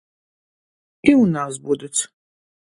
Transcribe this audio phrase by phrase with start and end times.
[1.07, 2.01] І ў нас будуць.